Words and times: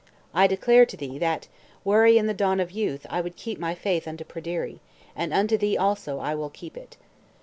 I 0.33 0.47
declare 0.47 0.87
to 0.87 0.97
thee, 0.97 1.19
that, 1.19 1.47
were 1.85 2.07
I 2.07 2.09
in 2.09 2.25
the 2.25 2.33
dawn 2.33 2.59
of 2.59 2.71
youth, 2.71 3.05
I 3.11 3.21
would 3.21 3.35
keep 3.35 3.59
my 3.59 3.75
faith 3.75 4.07
unto 4.07 4.23
Pryderi, 4.23 4.79
and 5.15 5.31
unto 5.31 5.57
thee 5.59 5.77
also 5.77 6.15
will 6.15 6.45
I 6.47 6.57
keep 6.57 6.75
it. 6.75 6.97